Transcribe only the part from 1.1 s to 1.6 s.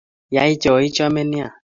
nea